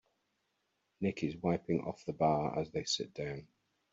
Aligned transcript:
Nick 0.99 1.23
is 1.23 1.37
wiping 1.37 1.81
off 1.81 2.03
the 2.05 2.11
bar 2.13 2.57
as 2.59 2.71
they 2.71 2.83
sit 2.85 3.13
down. 3.13 3.45